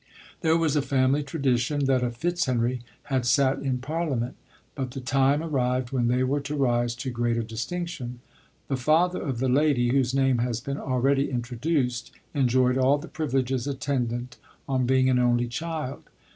[0.39, 4.35] There was a family tradition, that a Fitz henry had satin parliament;
[4.73, 8.15] but the time ar rived, when they were to rise to greater dis tinction.
[8.67, 13.67] The father of the lady, whose name has been already introduced, enjoyed all the privileges
[13.67, 14.37] attendant
[14.67, 16.01] on being an only child.